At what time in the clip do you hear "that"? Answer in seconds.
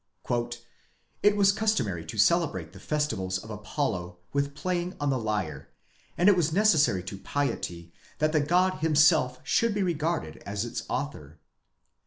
8.17-8.31